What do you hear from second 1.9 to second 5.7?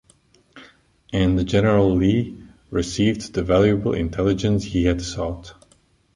Lee received the valuable intelligence he had sought.